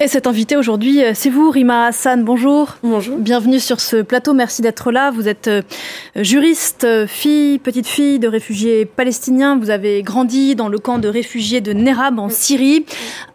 [0.00, 2.22] Et cet invité aujourd'hui, euh, c'est vous, Rima Hassan.
[2.22, 2.76] Bonjour.
[2.84, 3.18] Bonjour.
[3.18, 4.32] Bienvenue sur ce plateau.
[4.32, 5.10] Merci d'être là.
[5.10, 5.62] Vous êtes euh,
[6.14, 9.58] juriste, euh, fille, petite fille de réfugiés palestiniens.
[9.58, 12.86] Vous avez grandi dans le camp de réfugiés de Nerab en Syrie.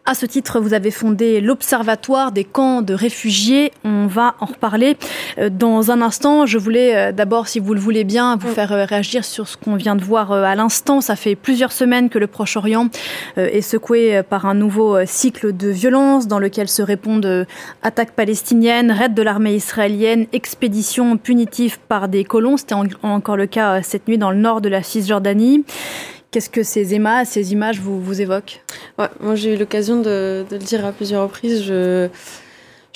[0.06, 3.72] À ce titre, vous avez fondé l'Observatoire des camps de réfugiés.
[3.86, 4.98] On va en reparler
[5.50, 6.46] dans un instant.
[6.46, 9.96] Je voulais d'abord, si vous le voulez bien, vous faire réagir sur ce qu'on vient
[9.96, 11.00] de voir à l'instant.
[11.00, 12.90] Ça fait plusieurs semaines que le Proche-Orient
[13.38, 17.48] est secoué par un nouveau cycle de violence dans le qu'elles se répondent
[17.82, 22.58] attaques palestiniennes, raids de l'armée israélienne, expéditions punitives par des colons.
[22.58, 25.64] C'était encore le cas euh, cette nuit dans le nord de la Cisjordanie.
[26.34, 28.64] Qu'est-ce que ces images, ces images vous, évoquent?
[28.98, 31.64] Moi, j'ai eu l'occasion de, le dire à plusieurs reprises.
[31.64, 32.10] Je,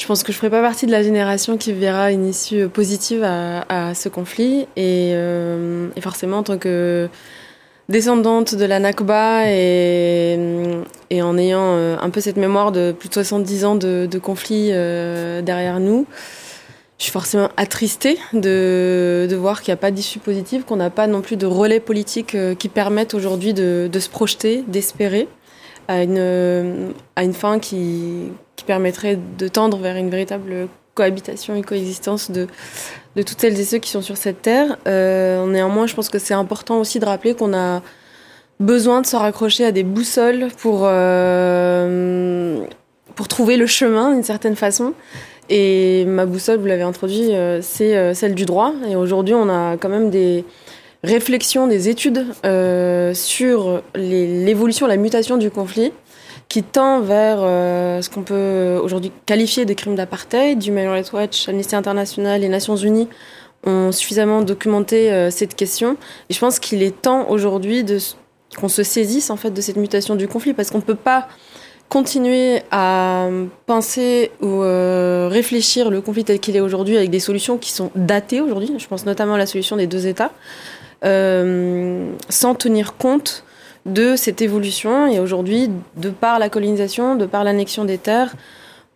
[0.07, 3.23] pense que je ne ferai pas partie de la génération qui verra une issue positive
[3.23, 4.61] à, ce conflit.
[4.75, 7.09] Et, euh, et, forcément, en tant que
[7.89, 10.39] descendante de la Nakba et,
[11.11, 14.17] et en ayant euh, un peu cette mémoire de plus de 70 ans de, de
[14.17, 16.07] conflit euh, derrière nous,
[16.97, 21.07] je suis forcément attristée de, voir qu'il n'y a pas d'issue positive, qu'on n'a pas
[21.07, 25.27] non plus de relais politique euh, qui permettent aujourd'hui de, se projeter, d'espérer
[25.87, 31.61] à une, à une fin qui, qui permettrait de tendre vers une véritable cohabitation et
[31.61, 32.47] coexistence de,
[33.15, 34.77] de toutes celles et ceux qui sont sur cette terre.
[34.87, 37.83] Euh, néanmoins, je pense que c'est important aussi de rappeler qu'on a
[38.59, 42.65] besoin de se raccrocher à des boussoles pour, euh,
[43.15, 44.93] pour trouver le chemin d'une certaine façon.
[45.49, 48.73] Et ma boussole, vous l'avez introduit, euh, c'est euh, celle du droit.
[48.89, 50.43] Et aujourd'hui, on a quand même des
[51.03, 55.93] réflexions, des études euh, sur l'évolution, la mutation du conflit
[56.49, 60.65] qui tend vers ce qu'on peut aujourd'hui qualifier de crimes d'apartheid.
[60.65, 63.09] Human Rights Watch, Amnesty International, les Nations Unies
[63.65, 65.97] ont suffisamment documenté cette question.
[66.29, 67.83] Et je pense qu'il est temps aujourd'hui
[68.55, 71.27] qu'on se saisisse en fait de cette mutation du conflit parce qu'on ne peut pas
[71.89, 73.27] continuer à
[73.65, 77.91] penser ou euh, réfléchir le conflit tel qu'il est aujourd'hui avec des solutions qui sont
[77.95, 78.73] datées aujourd'hui.
[78.77, 80.31] Je pense notamment à la solution des deux États,
[81.03, 83.43] sans tenir compte
[83.87, 85.07] de cette évolution.
[85.07, 88.35] Et aujourd'hui, de par la colonisation, de par l'annexion des terres,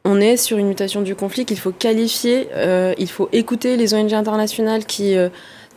[0.03, 2.49] on est sur une mutation du conflit qu'il faut qualifier.
[2.55, 5.29] Euh, il faut écouter les ONG internationales qui euh,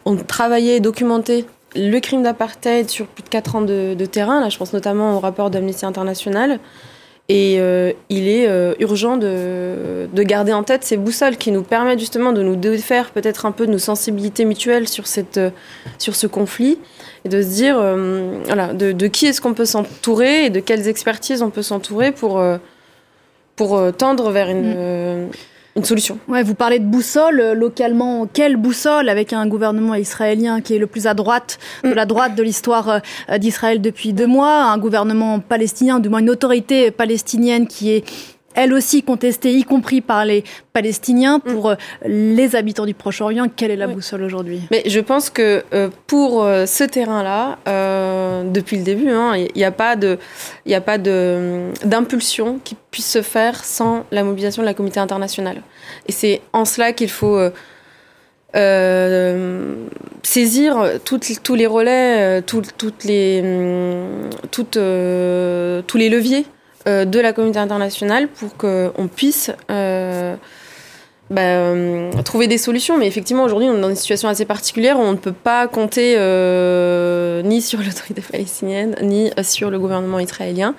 [0.04, 1.46] ont travaillé et documenté
[1.76, 4.40] le crime d'apartheid sur plus de 4 ans de, de, terrain.
[4.40, 6.58] Là, je pense notamment au rapport d'Amnesty International.
[7.30, 11.62] Et euh, il est euh, urgent de, de, garder en tête ces boussoles qui nous
[11.62, 15.50] permettent justement de nous défaire peut-être un peu de nos sensibilités mutuelles sur, cette, euh,
[15.98, 16.78] sur ce conflit
[17.24, 20.60] et de se dire euh, voilà, de, de qui est-ce qu'on peut s'entourer et de
[20.60, 22.58] quelles expertises on peut s'entourer pour, euh,
[23.56, 25.24] pour tendre vers une.
[25.24, 25.30] Mm
[25.76, 26.18] une solution.
[26.28, 28.28] Ouais, vous parlez de boussole euh, localement.
[28.32, 32.34] Quelle boussole avec un gouvernement israélien qui est le plus à droite de la droite
[32.36, 37.66] de l'histoire euh, d'Israël depuis deux mois, un gouvernement palestinien, du moins une autorité palestinienne
[37.66, 38.04] qui est
[38.54, 41.52] elle aussi contestée, y compris par les Palestiniens, mm.
[41.52, 41.74] pour euh,
[42.06, 43.46] les habitants du Proche-Orient.
[43.54, 43.94] Quelle est la oui.
[43.94, 44.62] boussole aujourd'hui?
[44.70, 49.46] Mais je pense que euh, pour euh, ce terrain-là, euh, depuis le début, il hein,
[49.54, 50.18] n'y a pas de,
[50.66, 55.00] il a pas de d'impulsion qui puisse se faire sans la mobilisation de la communauté
[55.00, 55.62] internationale.
[56.06, 57.38] Et c'est en cela qu'il faut
[58.56, 59.74] euh,
[60.22, 63.42] saisir toutes, tous les relais, tout, toutes les,
[64.50, 66.46] toutes, euh, tous les leviers
[66.86, 70.36] de la communauté internationale pour qu'on puisse euh,
[71.30, 72.98] bah, euh, trouver des solutions.
[72.98, 75.66] Mais effectivement, aujourd'hui, on est dans une situation assez particulière où on ne peut pas
[75.68, 80.74] compter euh, ni sur l'autorité palestinienne, ni sur le gouvernement israélien.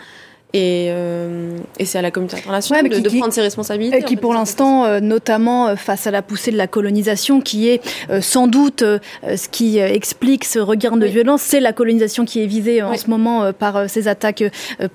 [0.56, 4.02] Et, euh, et c'est à la communauté internationale ouais, de, de, prendre ses responsabilités.
[4.04, 7.82] Qui, pour l'instant, euh, notamment euh, face à la poussée de la colonisation, qui est
[8.10, 11.12] euh, sans doute euh, ce qui euh, explique ce regain de oui.
[11.12, 12.98] violence, c'est la colonisation qui est visée en oui.
[12.98, 14.46] ce moment par ces attaques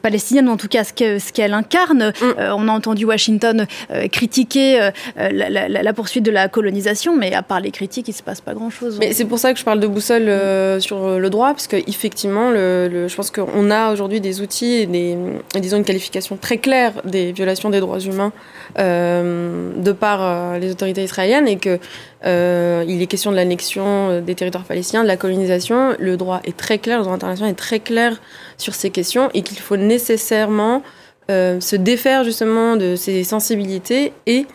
[0.00, 2.15] palestiniennes, en tout cas ce qu'elle ce qu incarne.
[2.22, 2.41] Mm.
[2.56, 3.66] on a entendu Washington
[4.10, 8.16] critiquer la, la, la, poursuite de la colonisation, mais à part les critiques, il ne
[8.16, 8.97] se passe pas grand-chose.
[8.98, 12.88] Mais c'est pour ça que je parle de boussole sur le droit, parce qu'effectivement, le,
[12.91, 15.16] le, je pense qu'on a aujourd'hui des outils et des
[15.59, 18.33] disons une qualification très claire des violations des droits humains
[18.78, 21.80] euh, de par euh, les autorités israéliennes et que
[22.24, 25.97] euh, il est question de l'annexion des territoires palestiniens, de la colonisation.
[25.98, 28.21] Le droit est très clair, le droit international est très clair
[28.59, 30.83] sur ces questions et qu'il faut nécessairement
[31.28, 34.47] se défaire justement de ces sensibilités et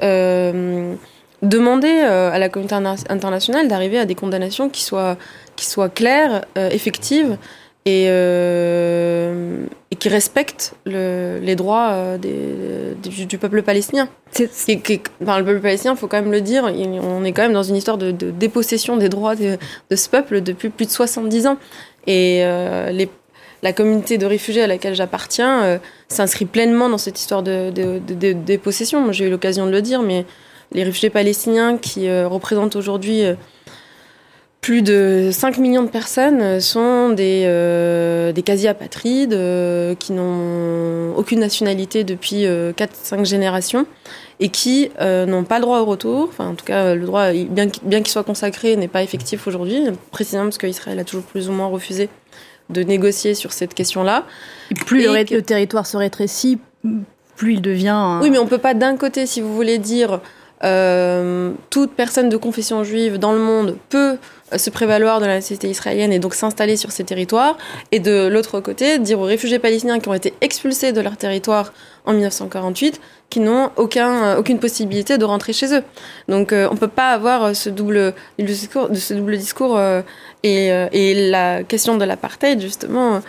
[0.00, 2.76] demander à la communauté
[3.08, 5.16] internationale d'arriver à des condamnations qui soient,
[5.56, 7.36] qui soient claires, effectives
[7.86, 14.08] et, euh, et qui respecte le, les droits euh, des, du, du, peuple palestinien.
[14.68, 17.42] Et, qui, enfin, le peuple palestinien, il faut quand même le dire, on est quand
[17.42, 19.56] même dans une histoire de, de dépossession des droits de,
[19.90, 21.56] de, ce peuple depuis plus de 70 ans.
[22.06, 23.08] Et euh, les,
[23.62, 29.10] la communauté de réfugiés à laquelle j'appartiens s'inscrit pleinement dans cette histoire de, possessions.
[29.12, 30.26] J'ai eu l'occasion de le dire, mais
[30.72, 33.24] les réfugiés palestiniens qui représentent aujourd'hui
[34.70, 41.40] plus de 5 millions de personnes sont des, euh, des quasi-apatrides euh, qui n'ont aucune
[41.40, 43.84] nationalité depuis 4-5 euh, générations
[44.38, 46.28] et qui n'ont pas le droit au retour.
[46.28, 49.82] Enfin, en tout cas, le droit, bien qu'il soit consacré, n'est pas effectif aujourd'hui,
[50.12, 52.08] précisément parce qu'Israël a toujours plus ou moins refusé
[52.68, 54.24] de négocier sur cette question-là.
[54.70, 56.60] Et plus le, territoire se rétrécit,
[57.34, 58.20] plus il devient...
[58.22, 60.20] Oui, mais on peut pas d'un côté, si vous voulez dire...
[60.60, 64.18] toute personne de confession juive dans le monde peut
[64.56, 67.56] se prévaloir de la société israélienne et donc s'installer sur ces territoires.
[67.92, 71.72] Et de l'autre côté, dire aux réfugiés palestiniens qui ont été expulsés de leur territoire
[72.04, 75.82] en 1948 qu'ils n'ont aucun, euh, aucune possibilité de rentrer chez eux.
[76.28, 80.02] Donc euh, on ne peut pas avoir ce double discours, euh,
[80.42, 83.20] et, et, la question de l'apartheid, justement,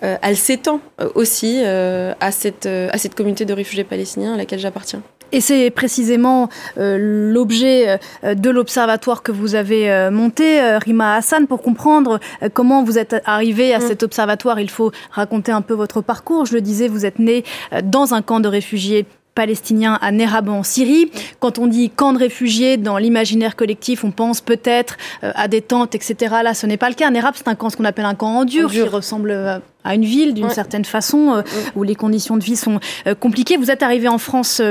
[0.00, 0.80] elle s'étend
[1.14, 5.02] aussi à, cette, à cette communauté de réfugiés palestiniens à laquelle j'appartiens.
[5.32, 6.48] Et c'est précisément
[6.78, 6.96] euh,
[7.32, 12.18] l'objet euh, de l'observatoire que vous avez euh, monté, Rima Hassan, pour comprendre
[12.54, 13.82] comment vous êtes arrivé à mm.
[13.82, 14.60] cet observatoire.
[14.60, 16.46] Il faut raconter un peu votre parcours.
[16.46, 17.44] Je le disais, vous êtes né
[17.84, 21.12] dans un camp de réfugiés palestiniens à Nerab en Syrie.
[21.38, 25.94] Quand on dit camp de réfugiés dans l'imaginaire collectif, on pense peut-être à des tentes,
[25.94, 26.36] etc.
[26.42, 27.10] Là, ce n'est pas le cas.
[27.10, 30.04] Nerab, c'est un camp, ce qu'on appelle un camp en dur, qui ressemble à une
[30.04, 31.44] ville d'une certaine façon, mm.
[31.76, 32.78] où les conditions de vie sont
[33.20, 33.56] compliquées.
[33.56, 34.62] Vous êtes arrivé en France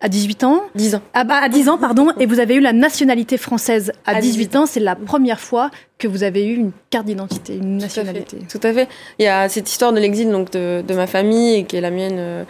[0.00, 1.02] à 18 ans 10 ans.
[1.14, 2.12] Ah bah, à 10 ans, pardon.
[2.18, 4.66] Et vous avez eu la nationalité française à, 18, ans.
[4.66, 8.38] C'est la première fois que vous avez eu une carte d'identité, une nationalité.
[8.48, 8.88] Tout à, fait.
[9.18, 11.80] Il y a cette histoire de l'exil donc de, de, ma famille et qui est
[11.80, 12.44] la mienne euh,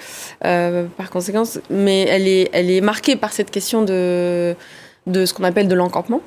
[0.44, 4.54] euh, par conséquence, mais elle est, elle est marquée par cette question de,
[5.06, 6.20] de ce qu'on appelle de l'encampement.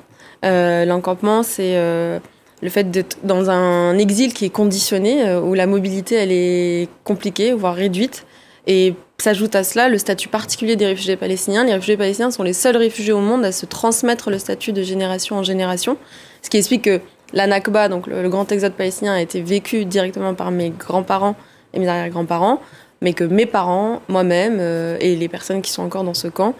[0.44, 2.18] Euh, l'encampement, c'est euh,
[2.62, 6.88] le fait d'être dans un exil qui est conditionné, euh, où la mobilité elle est
[7.04, 8.24] compliquée, voire réduite.
[8.66, 11.62] Et S'ajoute à cela le statut particulier des réfugiés palestiniens.
[11.62, 14.82] Les réfugiés palestiniens sont les seuls réfugiés au monde à se transmettre le statut de
[14.82, 15.96] génération en génération,
[16.42, 17.00] ce qui explique que
[17.32, 21.36] la Nakba, donc le, grand exode palestinien, a été vécu directement par mes grands-parents
[21.72, 22.60] et mes arrière-grands-parents,
[23.00, 26.56] mais que mes parents, moi-même euh, et les personnes qui sont encore dans ce camp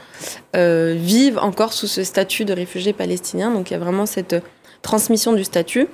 [0.54, 3.50] euh, vivent encore sous ce statut de réfugiés palestiniens.
[3.50, 4.36] Donc il y a vraiment cette
[4.82, 5.88] transmission du statut.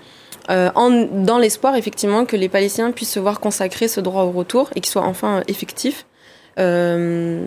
[0.50, 0.70] Euh,
[1.12, 4.80] dans l'espoir effectivement que les Palestiniens puissent se voir consacrer ce droit au retour et
[4.80, 6.06] qu'il soit enfin effectif.
[6.58, 7.44] Euh,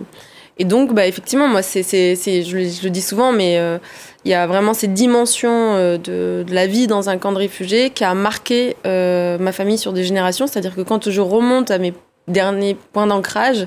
[0.58, 3.78] et donc, bah, effectivement, moi, je, le dis souvent, mais euh,
[4.24, 7.38] il y a vraiment cette dimension euh, de, de, la vie dans un camp de
[7.38, 10.46] réfugiés qui a marqué ma famille sur des générations.
[10.46, 11.94] C'est-à-dire que quand je remonte à mes
[12.28, 13.66] derniers points d'ancrage,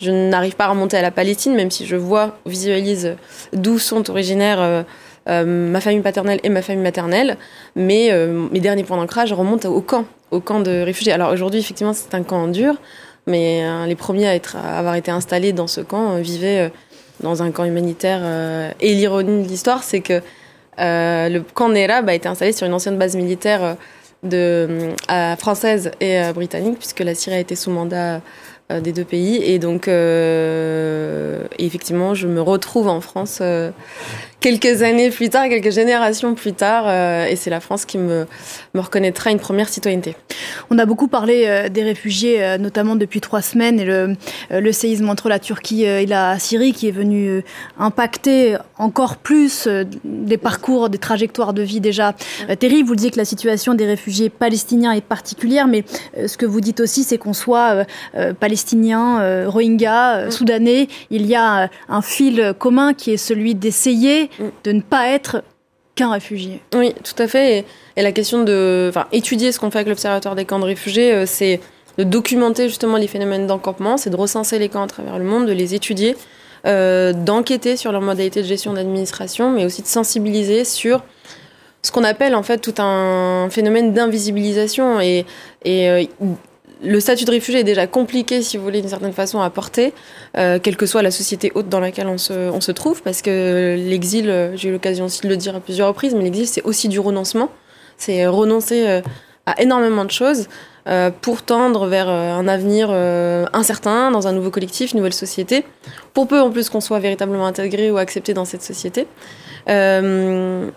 [0.00, 3.16] je n'arrive pas à remonter à la Palestine, même si je vois, visualise
[3.52, 4.84] d'où sont originaires
[5.26, 7.36] ma famille paternelle et ma famille maternelle.
[7.76, 8.10] Mais
[8.50, 11.12] mes derniers points d'ancrage remontent au camp, au camp de réfugiés.
[11.12, 12.76] Alors aujourd'hui, effectivement, c'est un camp dur.
[13.26, 16.68] Mais euh, les premiers à, avoir été installés dans ce camp euh, vivaient euh,
[17.20, 18.22] dans un camp humanitaire.
[18.80, 20.20] et l'ironie de l'histoire, c'est que
[20.76, 23.76] le camp Nerab a été installé sur une ancienne base militaire
[25.38, 28.20] française et britannique, puisque la Syrie a été sous mandat
[28.70, 29.42] des deux pays.
[29.42, 29.88] Et donc,
[31.58, 33.42] effectivement, je me retrouve en France
[34.44, 38.26] quelques années plus tard, quelques générations plus tard, euh, et c'est la France qui me,
[38.74, 40.16] me reconnaîtra une première citoyenneté.
[40.68, 44.16] On a beaucoup parlé euh, des réfugiés, euh, notamment depuis trois semaines, et le,
[44.50, 47.42] le séisme entre la Turquie et la Syrie qui est venu
[47.78, 49.66] impacter encore plus
[50.04, 52.14] des parcours, des trajectoires de vie déjà
[52.58, 52.86] terribles.
[52.86, 55.84] Vous disiez que la situation des réfugiés palestiniens est particulière, mais
[56.26, 58.53] ce que vous dites aussi, c'est qu'on soit palestinien,
[59.46, 64.30] rohingya, soudanais, il y a un fil commun qui est celui d'essayer
[64.64, 65.42] de ne pas être
[65.94, 66.60] qu'un réfugié.
[66.74, 67.64] Oui, tout à fait.
[67.96, 71.12] Et, la question de enfin, étudier ce qu'on fait avec l'Observatoire des camps de réfugiés,
[71.12, 71.60] euh, c'est
[71.98, 75.46] de documenter justement les phénomènes d'encampement, c'est de recenser les camps à travers le monde,
[75.46, 76.16] de les étudier,
[76.66, 81.04] euh, d'enquêter sur leurs modalités de gestion d'administration, mais aussi de sensibiliser sur
[81.82, 85.24] ce qu'on appelle en fait tout un phénomène d'invisibilisation et,
[85.64, 86.04] et euh,
[86.84, 89.92] le statut de réfugié est déjà compliqué, si vous voulez, d'une certaine façon, à porter,
[90.36, 93.22] euh, quelle que soit la société haute dans laquelle on se, on se trouve, parce
[93.22, 96.46] que l'exil, euh, j'ai eu l'occasion aussi de le dire à plusieurs reprises, mais l'exil,
[96.46, 97.48] c'est aussi du renoncement.
[97.96, 99.00] C'est renoncer euh,
[99.46, 100.48] à énormément de choses
[100.86, 102.90] euh, pour tendre vers un avenir
[103.52, 105.64] incertain, dans un nouveau collectif, une nouvelle société,
[106.12, 109.06] pour peu en plus qu'on soit véritablement intégré ou accepté dans cette société.
[109.68, 110.70] Euh,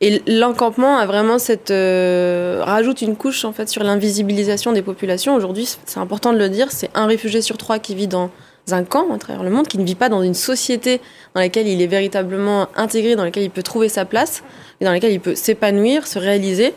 [0.00, 5.34] et l'encampement a vraiment cette euh, rajoute une couche en fait sur l'invisibilisation des populations.
[5.34, 8.30] Aujourd'hui, c'est important de le dire, c'est un réfugié sur trois qui vit dans
[8.72, 11.00] un camp à travers le monde, qui ne vit pas dans une société
[11.34, 14.42] dans laquelle il est véritablement intégré, dans laquelle il peut trouver sa place,
[14.80, 16.74] et dans laquelle il peut s'épanouir, se réaliser.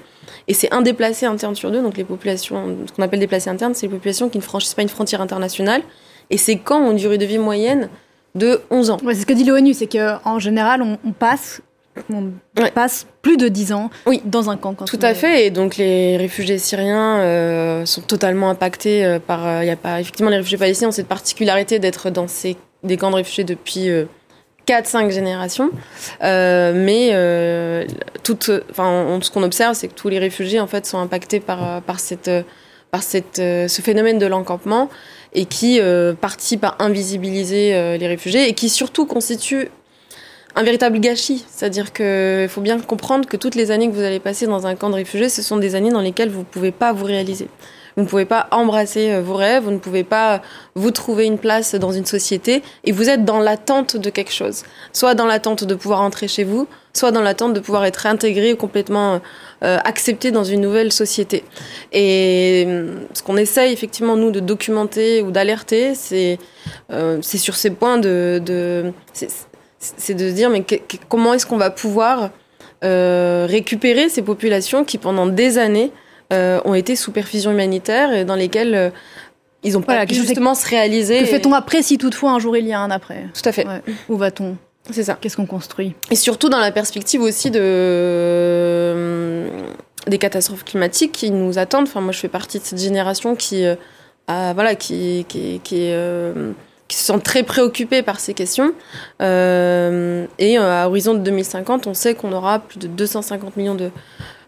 [0.47, 1.81] Et c'est un déplacé interne sur deux.
[1.81, 4.81] Donc les populations, ce qu'on appelle déplacés internes, c'est les populations qui ne franchissent pas
[4.81, 5.81] une frontière internationale.
[6.29, 7.89] Et ces camps ont une durée de vie moyenne
[8.35, 8.97] de 11 ans.
[9.03, 11.61] c'est ce que dit l'ONU, c'est qu'en général, on, passe
[12.09, 14.21] on passe plus de 10 ans oui.
[14.25, 14.73] dans un camp.
[14.73, 15.45] Tout à fait.
[15.45, 19.41] Et donc les réfugiés syriens euh, sont totalement impactés euh, par.
[19.41, 22.57] Il euh, y a pas effectivement les réfugiés palestiniens ont cette particularité d'être dans ces
[22.83, 23.89] des camps de réfugiés depuis
[24.67, 25.71] 4-5 générations.
[26.21, 27.87] mais
[28.23, 28.37] tout,
[28.69, 31.99] enfin, ce qu'on observe, c'est que tous les réfugiés en fait sont impactés par par
[31.99, 32.29] cette
[32.91, 34.89] par cette, ce phénomène de l'encampement
[35.33, 39.69] et qui euh, participe à invisibiliser euh, les réfugiés et qui surtout constitue
[40.57, 41.45] un véritable gâchis.
[41.49, 44.75] C'est-à-dire qu'il faut bien comprendre que toutes les années que vous allez passer dans un
[44.75, 47.47] camp de réfugiés, ce sont des années dans lesquelles vous ne pouvez pas vous réaliser.
[47.95, 50.41] Vous ne pouvez pas embrasser euh, vos rêves, vous ne pouvez pas
[50.75, 54.63] vous trouver une place dans une société et vous êtes dans l'attente de quelque chose.
[54.93, 58.55] Soit dans l'attente de pouvoir entrer chez vous, soit dans l'attente de pouvoir être intégré
[58.55, 59.19] complètement
[59.63, 61.43] euh, accepté dans une nouvelle société.
[61.91, 66.39] Et euh, ce qu'on essaye effectivement nous de documenter ou d'alerter, c'est
[67.21, 68.93] c'est sur ces points de, de
[69.79, 70.63] c'est de se dire mais
[71.09, 72.29] comment est-ce qu'on va pouvoir
[72.81, 75.91] récupérer ces populations qui pendant des années
[76.31, 78.91] ont été sous perfusion humanitaire et dans lesquelles
[79.63, 81.19] ils ont pas pu justement se réaliser.
[81.19, 83.25] Que fait-on après si toutefois un jour il y a un après?
[83.33, 83.65] Tout à fait.
[84.09, 84.57] Où va-t-on?
[84.91, 85.17] C'est ça.
[85.19, 85.95] Qu'est-ce qu'on construit?
[86.11, 89.49] Et surtout dans la perspective aussi de euh,
[90.07, 91.87] des catastrophes climatiques qui nous attendent.
[91.87, 93.75] Enfin, moi, je fais partie de cette génération qui, euh,
[94.27, 96.51] voilà, qui, qui, qui, euh,
[96.87, 98.73] qui, se sent très préoccupée par ces questions.
[99.19, 103.91] et à horizon de 2050, on sait qu'on aura plus de 250 millions de,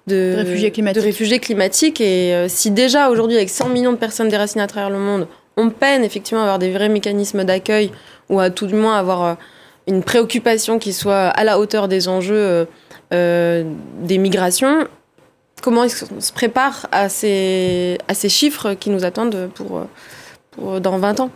[0.07, 1.01] de, réfugiés climatiques.
[1.01, 2.01] De réfugiés climatiques.
[2.01, 5.27] Et si déjà aujourd'hui, avec 100 millions de personnes déracinées à travers le monde,
[5.57, 7.91] on peine effectivement à avoir des vrais mécanismes d'accueil
[8.29, 9.37] ou à tout du moins avoir
[9.87, 12.65] une préoccupation qui soit à la hauteur des enjeux euh,
[13.11, 13.63] euh,
[14.01, 14.87] des migrations,
[15.63, 19.87] comment est-ce qu'on se prépare à ces, à ces chiffres qui nous attendent pour,
[20.51, 21.31] pour dans 20 ans?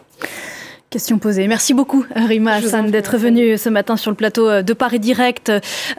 [0.94, 1.48] Question posée.
[1.48, 5.52] Merci beaucoup, Rima Hassan, d'être venue ce matin sur le plateau euh, de Paris Direct,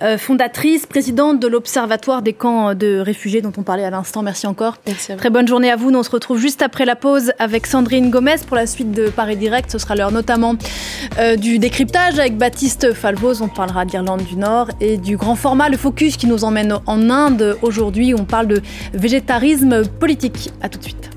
[0.02, 4.22] euh, fondatrice, présidente de l'Observatoire des camps de réfugiés dont on parlait à l'instant.
[4.22, 4.76] Merci encore.
[5.18, 5.90] Très bonne journée à vous.
[5.90, 9.08] Nous, on se retrouve juste après la pause avec Sandrine Gomez pour la suite de
[9.08, 9.68] Paris Direct.
[9.68, 10.54] Ce sera l'heure notamment
[11.18, 13.42] euh, du décryptage avec Baptiste Falvose.
[13.42, 17.10] On parlera d'Irlande du Nord et du grand format, le Focus, qui nous emmène en
[17.10, 17.58] Inde.
[17.62, 20.52] Aujourd'hui, on parle de végétarisme politique.
[20.62, 21.13] À tout de suite.